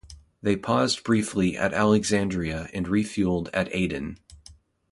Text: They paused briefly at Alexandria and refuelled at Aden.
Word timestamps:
They 0.41 0.55
paused 0.57 1.03
briefly 1.03 1.55
at 1.55 1.75
Alexandria 1.75 2.71
and 2.73 2.87
refuelled 2.87 3.51
at 3.53 3.67
Aden. 3.71 4.17